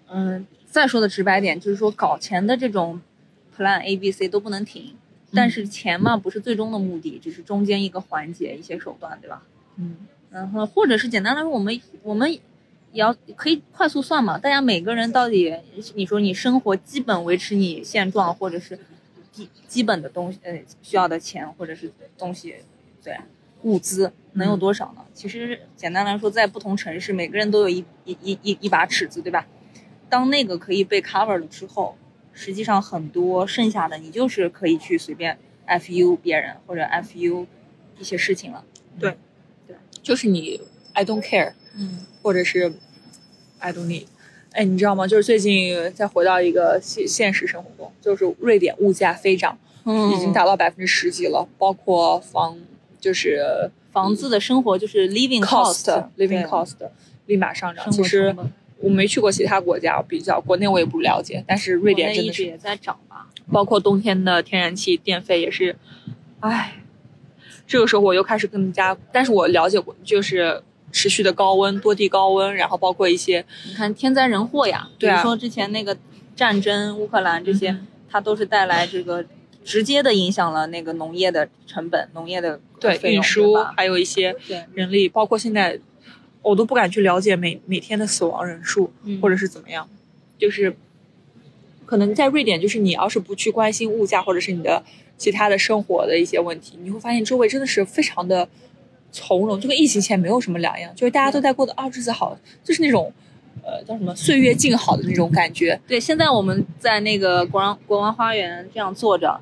[0.09, 3.01] 嗯，再说的直白点，就是说搞钱的这种
[3.57, 4.95] plan A、B、C 都不能停，
[5.33, 9.43] 但是钱嘛不是最终的目的，只是中间一个环节、一些手段，对吧？
[9.77, 9.97] 嗯，
[10.31, 12.39] 然后或者是简单来说，我们我们
[12.93, 15.55] 也要可以快速算嘛，大家每个人到底，
[15.95, 18.79] 你说你生活基本维持你现状，或者是
[19.33, 22.57] 基基本的东西，呃，需要的钱或者是东西，
[23.03, 23.17] 对。
[23.63, 25.05] 物资能有多少呢？
[25.13, 29.47] 其实简单来说，在不同城市，每个人都有一一一一一把尺子，对吧？
[30.09, 31.95] 当那个可以被 cover 了之后，
[32.33, 37.47] 实际上很多剩下的你就是可以去随便 fu 别人或者 fu
[37.99, 38.65] 一些事情了。
[38.99, 39.19] 对，
[39.67, 40.59] 对就是你
[40.95, 42.73] I don't care，嗯或者是
[43.59, 44.05] I don't need。
[44.53, 45.07] 哎，你知道吗？
[45.07, 52.59] 就是最近再回到一个现现实生活中，就是瑞典物价飞涨，嗯已经达到百分之十几了，包括房
[53.01, 56.75] 就是房子的生活就是 living cost living cost
[57.27, 57.91] 立马上涨。
[57.91, 58.35] 其实
[58.79, 63.29] 我没去过其他国家，比较国内我也不了解，但是瑞典真的是，也在涨吧？
[63.53, 65.77] 包括冬天的天然气电费也是，
[66.41, 66.83] 唉，
[67.67, 70.63] 这个时候我又开始更加，但是我了解过，就是
[70.93, 75.97] 持续的高温、多地高温，然后包括一些你看天灾人祸呀，对啊比如说之前那个
[76.35, 79.25] 战争，乌克兰这些，嗯它都是带来这个
[79.65, 84.65] 直接的影响了那个农业的成本、农业的对运输，还有一些对。
[84.75, 85.79] 人力，包括现在
[86.43, 89.89] 我都不敢去了解每每天的死亡人数，嗯或者是怎么样，
[90.39, 90.75] 就是
[91.87, 94.83] 可能在瑞典，就是你要是不去关心物价或者是你的
[95.17, 98.49] 其他的生活的一些问题，你会发现周围真的是非常的
[99.13, 103.13] 从容，就跟疫情前没有什么两样，就是大家都在过得啊日子好，就是那种
[103.63, 105.81] 呃叫什么岁月静好的那种感觉。
[105.87, 109.41] 对，现在我们在那个国王国王花园这样坐着，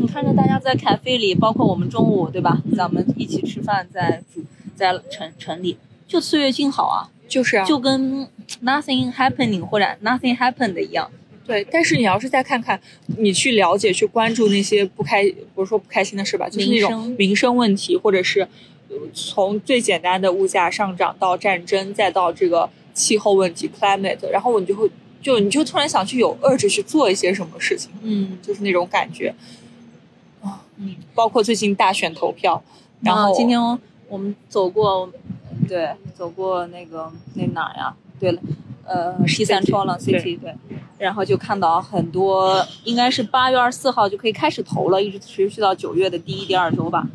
[0.00, 2.62] 你看着大家在咖啡里，包括我们中午对吧？
[2.76, 4.42] 咱们一起吃饭在主
[4.74, 8.26] 在城城里，就岁月静好啊，就是啊，就跟
[8.62, 11.10] nothing happening 或者 nothing happened 一样。
[11.46, 12.80] 对，但是你要是再看看，
[13.18, 15.22] 你去了解、去关注那些不开，
[15.54, 18.40] 不是说不开心的事吧，就是那种民生问题，或者是
[18.88, 29.34] 呃从最简单的物价上涨到战争，再到这个气候问题 climate，然后你就会就你就突然想去有 urge 去做一些什么事情，嗯就是那种感觉。
[30.42, 30.96] 啊，嗯。
[31.14, 32.62] 包括最近大选投票，
[33.02, 33.60] 然后、啊今天
[34.08, 35.10] 我们走过，
[35.68, 37.94] 对，走过那个那哪儿呀？
[38.20, 38.40] 对了，
[38.86, 40.54] 呃，西三川了 City 对，
[40.98, 47.06] 然后就看到很多，应该是八月二十四号就可以开始投了，一直持续到九月的第一、第二周吧。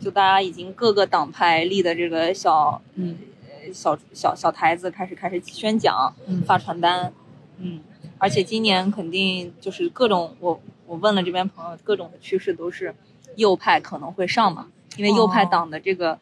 [0.00, 7.12] 就大家已经各个党派立的这个小嗯呃小小小台子开始开始宣讲、嗯发传单，
[7.58, 7.80] 嗯，
[8.18, 12.94] 而且今年肯定就是各种我我问了这边朋友，各种的趋势都是
[13.34, 15.48] 右派可能会上嘛，因为右派哦。
[15.50, 16.16] 党的这个、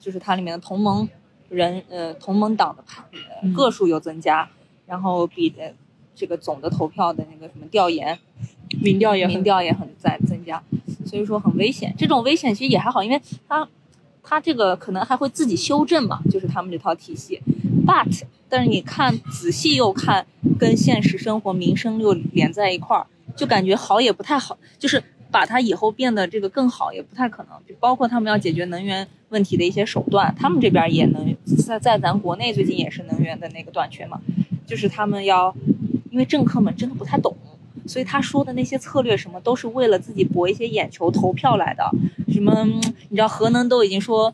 [0.00, 1.08] 就是它里面的同盟
[1.48, 4.48] 人呃同盟党的个数有增加，
[4.86, 5.74] 然后比的
[6.14, 8.18] 这个总的投票的那个什么调研
[8.82, 10.62] 民调也很民调也很在增加，
[11.06, 11.94] 所以说很危险。
[11.96, 13.66] 这种危险其实也还好，因为它
[14.22, 17.40] 它这个可能还会自己修正嘛，就是他们这套体系。
[17.86, 20.26] But 但是你看仔细又看，
[20.58, 27.52] 跟现实生活民生又连在一块儿，就感觉好也不太好，就是把它以后变得这个更好也不太可能。
[27.66, 31.36] 就包括他们要解决能源问题的一些手段，他们这边也能
[31.66, 34.20] 在在咱国内最近也是能源的那个短缺嘛，
[34.66, 35.54] 就是他们要，
[36.10, 37.36] 因为政客们真的不太懂。
[37.86, 41.90] 所以他说的那些策略什么都是为了自己博一些眼球投票来的，
[42.30, 44.26] 什么嗯你知道核能都已经说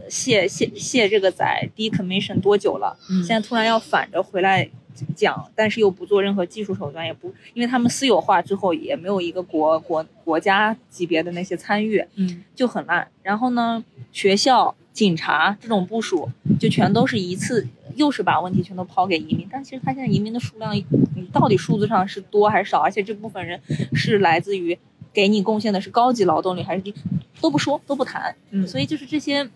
[0.00, 4.68] 呃卸卸卸这个载 decommission 多久了，嗯现在突然要反着回来
[5.16, 13.06] 讲，但是又不做任何技术手段，也不因为他们私有化之后也没有一个国国国家级别的那些参与，嗯就很烂。
[13.22, 19.46] 然后呢，学校、警察这种部署就全都是一次，又是把问题全都抛给移民。
[19.50, 20.84] 但其实他现在移民的数量，你
[21.32, 22.80] 到底数字上是多还是少？
[22.80, 23.60] 而且这部分人
[23.92, 24.78] 是来自于
[25.12, 26.94] 给你贡献的是高级劳动力还是低，
[27.40, 28.34] 都不说都不谈。
[28.50, 29.48] 嗯所以就是这些，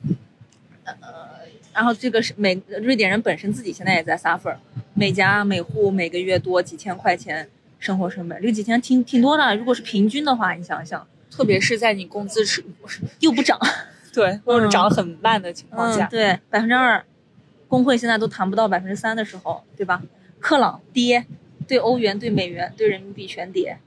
[0.85, 1.40] 呃，
[1.73, 4.57] 然后这个是每瑞典人本身自己现在也在 suffer，
[4.95, 9.57] 每家每户每个月多几千块钱生活成本，这几千挺挺多的。
[9.57, 11.07] 如果是平均的话，你想想。
[11.33, 12.63] 特别是在你工资是
[13.21, 13.57] 又 不涨，
[14.13, 17.03] 对，或者涨得很慢的情况下，嗯，对，百分之二，
[17.69, 20.03] 工会现在都谈不到百分之三的时候，对吧？
[20.41, 21.25] 克朗跌，
[21.69, 23.79] 对欧元、对美元、对人民币全跌，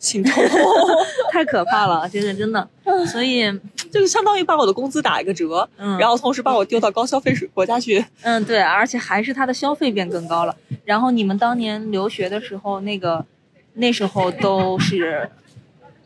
[0.00, 0.34] 心痛，
[1.30, 2.68] 太可怕了，真的真的。
[3.06, 3.44] 所以，
[3.86, 8.04] 就是相当于把我的工资打一个折，嗯，然后同时把我丢到高消费水国家去。
[8.22, 10.56] 嗯，对，而且还是他的消费变更高了。
[10.84, 13.24] 然后你们当年留学的时候，那个
[13.74, 15.28] 那时候都是，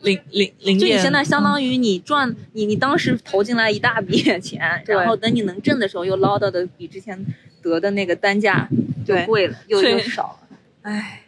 [0.01, 7.25] 零零零就你，现在相当于你赚你你当时投进来一大笔钱，然后等你能挣的时候，又捞到的比之前
[7.61, 8.67] 得的那个单价
[9.05, 10.57] 就对贵了，又又少了。
[10.81, 11.20] 唉，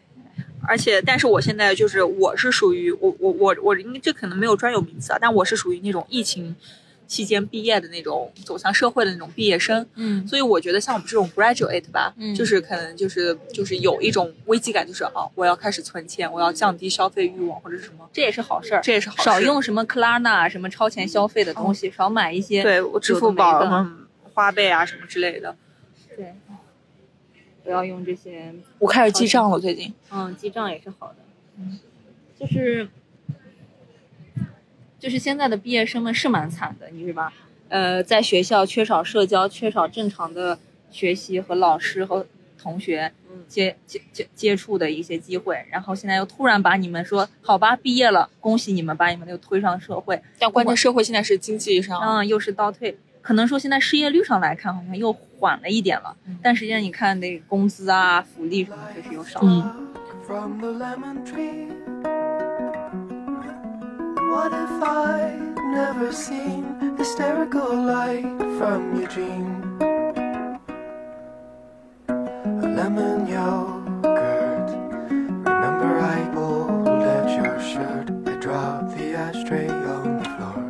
[0.68, 6.56] 而且，但是我现在就是我是属于我我我我，因为这可能没有专有名词啊，但我是属于那种疫情
[7.06, 10.26] 期间毕业的那种走向社会的那种毕业生，嗯。
[10.28, 12.34] 所以我觉得像我们这种 graduate 吧，嗯。
[12.34, 25.56] 就是可能就是就是有一种危机感，就是啊，我要开始存钱，我要降低消费欲望或者是什么，这也是好事儿，这也是好事少用什么 Klarna 什么超前消费的东西，少买一些对我支付宝嗯花呗啊什么之类的，
[26.16, 26.34] 对，
[27.64, 29.94] 不要用这些，我开始记账了，最近。
[30.12, 31.16] 嗯，记账也是好的，
[31.58, 31.80] 嗯，
[32.38, 32.88] 就是
[35.00, 37.34] 就是现在的毕业生们是蛮惨的，你是吧？
[37.70, 40.60] 呃，在学校缺少社交，缺少正常的
[40.92, 42.26] 学习和老师和
[42.62, 43.12] 同学
[43.48, 52.98] 接接接接触的一些机会，然后现在又突然把你们说好吧，毕业了，恭喜你们，把你们又推上社会，但关键社会现在是经济上，嗯，又是倒退。
[53.22, 59.76] 可能说现在失业率上来看，好像又缓了一点了，但实际上你看那工资啊、福利什么，确实又少了。
[59.78, 59.88] 嗯
[60.26, 61.68] from the lemon tree.
[64.32, 65.36] What if I
[65.76, 66.64] never seen
[66.98, 68.24] hysterical light
[68.58, 69.62] from your dream?
[72.08, 74.70] A lemon yogurt.
[75.44, 78.10] Remember I pulled at your shirt.
[78.26, 80.64] I dropped the ashtray on the floor.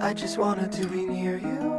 [0.00, 1.71] I just wanted to be near you.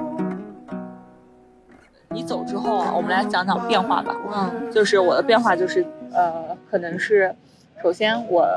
[2.13, 4.15] 你走之后啊，我们来讲讲变化吧。
[4.33, 7.35] 嗯就是我的变化就是呃，可能是
[7.81, 8.47] 首先我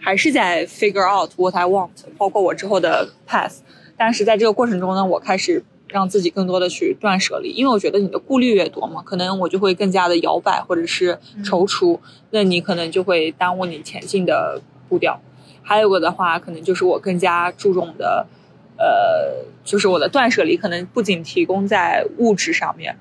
[0.00, 3.58] 还是在 figure out what I want，包括我之后的 path。
[3.96, 11.98] 但是在这个过程中呢，我开始让自己更多的去断舍离，因为我觉得你的顾虑越多嘛，可能我就会更加的摇摆或者是踌躇，
[12.30, 15.20] 那你可能就会耽误你前进的步调。
[15.62, 18.26] 还有个的话，可能就是我更加注重的，
[18.76, 22.96] 呃，就是我的断舍离，可能不仅提供在物质上面，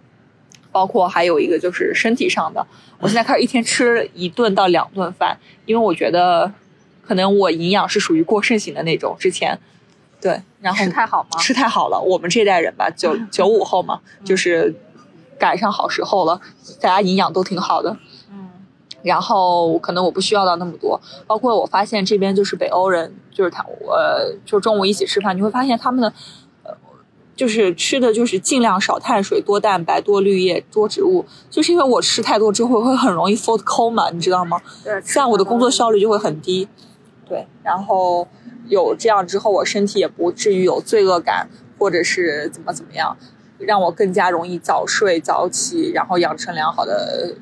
[0.71, 2.65] 包括还有一个就是身体上的。
[2.99, 6.51] 我现在开始一天吃一顿到两顿饭，因为我觉得
[7.03, 9.15] 可能我营养是属于过剩型的那种。
[9.19, 9.57] 之前，
[10.21, 11.39] 对，然后吃太好吗？
[11.39, 14.75] 吃太好了，我们这代人吧，九九五后嘛，就是
[15.39, 16.39] 赶上好时候了，
[16.79, 17.97] 大家营养都挺好的。
[19.03, 26.13] 嗯然后可能我不需要到那么多，包括我发现这边就是北欧人，就是他呃，就中午一起吃饭，你会发现他们的
[26.63, 26.71] 呃，
[27.35, 34.61] 就是吃的就是尽量少碳水、多蛋白、多绿叶、多植物，就是因为我吃太多之后会很容易 food coma，你知道吗？
[34.83, 36.67] 对，这样我的工作效率就会很低。
[37.27, 38.27] 对，然后
[38.67, 41.49] 有这样之后，我身体也不至于有罪恶感，
[41.79, 43.17] 或者是怎么怎么样，
[43.57, 47.33] 让我更加容易早睡早起，然后养成良好的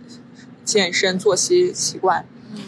[0.70, 2.26] 健身作息习惯。
[2.54, 2.62] 嗯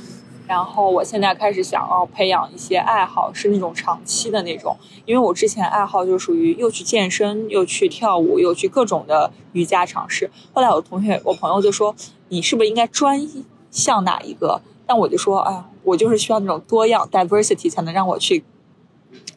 [0.47, 4.76] 然后我现在开始想要培养一些爱好，是那种长期的那种，
[5.06, 10.30] 因为我之前爱好就属于又去健身，又去跳舞，又去各种的瑜伽尝试。
[10.52, 11.95] 后来我同学、我朋友就说，
[12.28, 13.26] 你是不是应该专
[13.70, 14.62] 项哪一个？
[14.86, 18.43] 但我就说，哎呀，我就是需要那种多样 diversity 才能让我去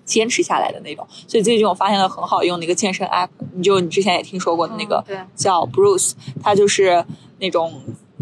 [0.05, 1.07] 坚持下来的那种。
[1.29, 5.05] 所以最近我发现了很好用的一个健身 app，你就你之前也听说过的那个
[5.37, 7.05] 叫 Bruce，它就是
[7.39, 7.73] 那种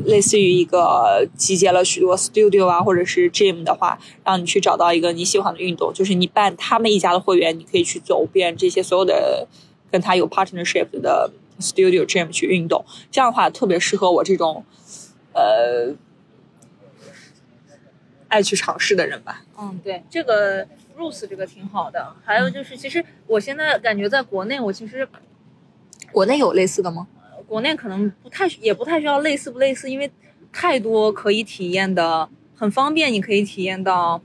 [0.04, 9.46] 类似于一个集结了许多 studio 啊或者是 gym 的话，让你去找到一个你喜欢的运动，就是你办他们一家的会员，你可以去走遍这些所有的
[9.90, 11.30] 跟他有 partnership 的
[11.60, 12.84] studio gym 去运动。
[13.10, 14.64] 这样的话特别适合我这种
[15.32, 15.94] 呃
[18.28, 19.44] 爱去尝试的人吧。
[19.58, 22.14] 嗯，对，这个 Bruce 这个挺好的。
[22.24, 25.06] 还有就是，其实我现在感觉在国内，我其实
[26.10, 27.06] 国内有类似的吗？
[27.52, 30.10] 国内可能不太也不太需要类似不类似，因为
[30.50, 32.26] 太多可以体验的，
[32.56, 34.18] 很方便，你可以体验到，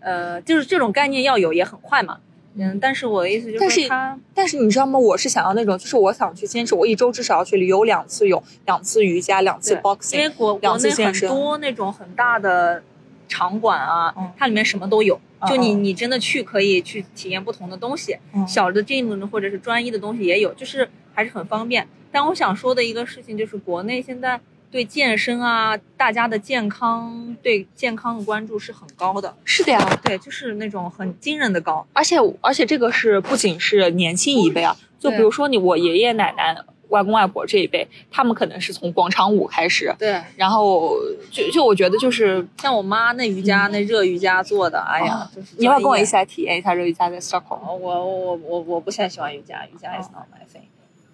[0.00, 2.18] 呃，就是这种概念要有也很快嘛。
[2.54, 4.98] 嗯，但是我的意思就但是它但是你知道吗？
[4.98, 12.82] 我是想要那种，就是我想去坚持，我一周至少要去旅游两次泳，两次瑜伽，两次 boxing，因为国两国内很多那种很大的
[13.28, 21.86] 场馆啊，嗯它里面什么都有，就你你真的去可以去体验不同的东西，嗯小的 gym 或者是专一的东西也有，就是还是很方便。
[22.12, 24.40] 但我想说的一个事情就是，国内现在
[24.70, 30.00] 对健身啊，大家的健康对健康的关注是很高的，是的呀。
[30.04, 31.86] 对，就是那种很惊人的高。
[31.92, 36.56] 而且而且这个是不仅是年轻一辈啊，就比如说你我爷爷奶奶、
[36.88, 40.96] 外公外婆这一辈，他们可能是从广场舞开始，对，然后
[41.30, 47.60] 就就我觉得就是，像我妈那瑜伽、那热瑜伽做的，哎呀，就是你要跟我一起来体验一下热瑜伽在 Stockholm？
[47.66, 50.62] 哦，我我我我不太喜欢瑜伽，瑜伽 is not my thing。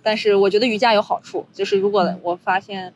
[0.07, 2.95] 但是我觉得瑜伽有好处，就是如果我发现，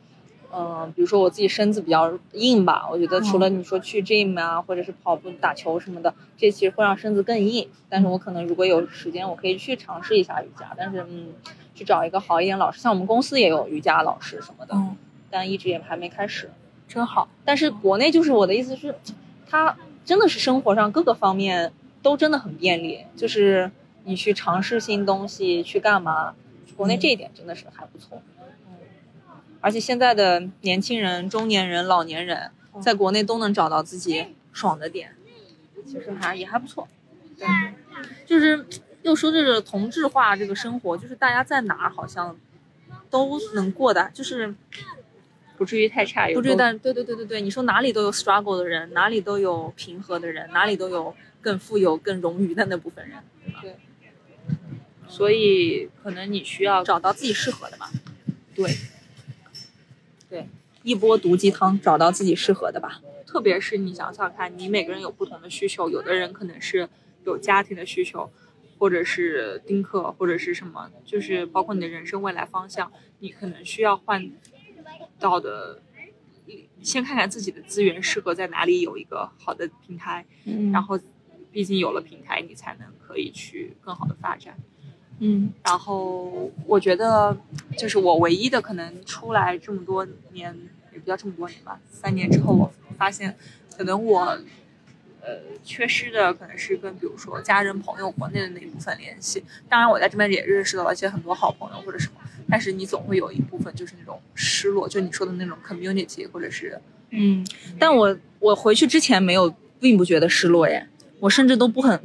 [0.55, 7.67] 嗯、比如说我自己身子比较硬吧，我觉得除了你说去 gym 啊，或者是跑步、打球什么的，这其实会让身子更硬。
[7.89, 10.71] 但是我可能如果有时间，我可以去尝试一下瑜伽。
[10.77, 11.33] 但是嗯，
[11.75, 14.95] 去找一个好一点老师，像我们公司也有瑜伽老师什么的，嗯，
[15.29, 16.49] 但一直也还没开始，
[16.87, 17.27] 真好。
[17.43, 18.95] 但是国内就是我的意思是，
[19.49, 23.69] 它真的是生活上各个方面都真的很便利，就是
[24.05, 26.33] 你去尝试新东西，去干嘛，
[26.81, 28.19] 国内这一点真的是还不错。
[28.39, 32.49] 嗯，而且现在的年轻人、中年人、老年人，
[32.81, 35.15] 在国内都能找到自己爽的点，
[35.85, 36.87] 其实还也还不错。
[37.37, 37.47] 对，
[38.25, 38.65] 就是
[39.03, 42.35] 又说这个同质化这个生活，就是大家在哪儿好像
[43.11, 44.55] 都能过的，就是
[45.57, 53.19] 不至于太差，不至于，但对对对对对，你说哪里都有 struggle 的人，哪里都有平和的人，哪里都有更富有、更冗余的那部分人，
[55.11, 57.91] 所以可能你需要找到自己适合的吧。
[58.55, 58.73] 对，
[60.29, 60.47] 对，
[60.83, 63.01] 一波毒鸡汤，找到自己适合的吧。
[63.27, 66.87] 特别是你想想看，你每个人有不同的需求，有的人可能是
[67.25, 68.31] 有家庭的需求，
[68.79, 74.31] 或者是丁克，或者是什么，就是包括你的人生未来方向，你可能需要换
[75.19, 75.81] 到的。
[76.81, 80.99] 先看看自己的资源适合在哪里，有一个好的平台，嗯然后，
[81.51, 84.57] 毕竟有了平台，你才能可以去更好的发展。
[85.23, 87.37] 嗯然后我觉得，
[87.77, 90.51] 就是我唯一的可能出来这么多年，
[90.91, 93.37] 也不叫这么多年吧，三年之后，我发现，
[93.77, 94.21] 可能我，
[95.21, 99.43] 呃，缺失的可能是跟比如说家人、朋友、国内的那一部分联系。
[99.69, 107.45] 当然，我在这边也认识到了一些很多好朋友或者什么，但是你总会有一部分就是那种失落，就你说的那种 community，或者是嗯，
[107.77, 110.87] 但我我回去之前没有，并不觉得失落耶，
[111.19, 112.01] 我甚至都不很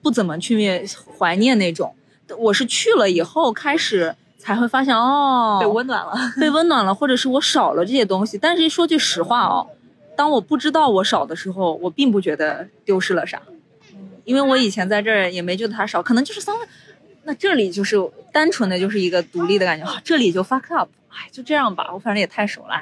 [0.00, 0.86] 不怎么去
[1.18, 1.92] 怀念那种。
[2.38, 6.14] 我是去了以后开始才会发现，哦，被温暖了。
[6.40, 8.38] 被温暖了，或者是我少了这些东西。
[8.38, 9.66] 但是说句实话哦，
[10.16, 13.40] 当我不知道我少的时候，我并不觉得丢失了啥，
[14.24, 16.68] 因为我以前在这儿也没觉得它少，可能就是三分。
[17.24, 17.96] 那这里就是
[18.32, 22.74] 单纯的就是一个独立的感觉，啊这里就 fuck up，哎，就这样吧，我反正也太熟了，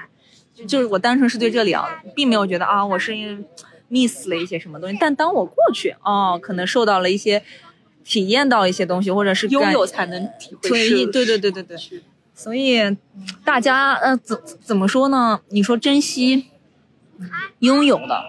[0.54, 3.44] 就就是我单纯是对这里啊，并没有觉得啊，我是因为
[3.88, 4.96] miss 了一些什么东西。
[5.00, 7.42] 但当我过去，哦，可能受到了一些。
[8.04, 11.76] 体验到一些东西，或者是感拥有才能体会对是，对对对对对
[12.34, 12.96] 所以
[13.44, 15.40] 大家呃怎怎么说呢？
[15.50, 16.46] 你说珍惜
[17.60, 18.22] 拥有的，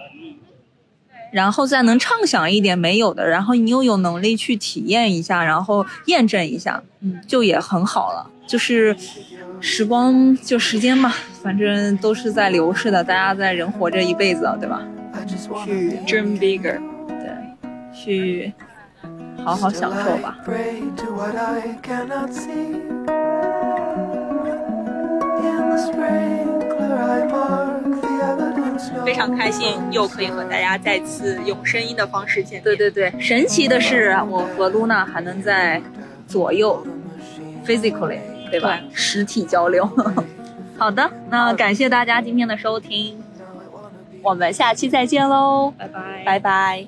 [1.32, 8.30] 然后再能畅想一点没有的，然后你又有能力去体验一下，然后验证一下，嗯，就也很好了。
[8.46, 8.94] 就是
[9.58, 11.12] 时光就时间嘛，
[11.42, 14.86] 反正都是在流逝的，大家在人活着一辈子，对吧
[15.64, 16.78] 去 dream bigger。
[17.08, 17.32] 对，
[17.92, 18.52] 去
[19.44, 20.38] 好好享受吧。
[20.46, 22.80] Pray to what I cannot see.
[25.40, 29.04] In the sprinkler, I mark the evidence.
[29.04, 32.64] 非常开心，又可以和大家再次用声音的方式见面。
[32.64, 35.82] 对对对，神奇的是，我和露娜还能在
[36.26, 36.82] 左右
[37.66, 38.20] physically，
[38.50, 38.80] 对吧？
[38.94, 39.88] 实体交流。
[40.78, 43.22] 好的，那感谢大家今天的收听，
[44.22, 46.86] 我们下期再见喽，拜拜拜拜。